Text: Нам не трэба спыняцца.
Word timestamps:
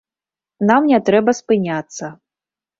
Нам 0.71 0.87
не 0.93 0.99
трэба 1.11 1.37
спыняцца. 1.43 2.13